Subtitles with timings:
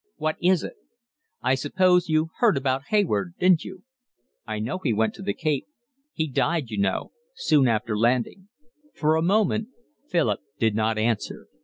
[0.15, 0.73] "What is it?"
[1.43, 3.83] "I suppose you heard about Hayward, didn't you?"
[4.47, 5.67] "I know he went to the Cape."
[6.11, 8.47] "He died, you know, soon after landing."
[8.95, 9.67] For a moment
[10.07, 11.45] Philip did not answer.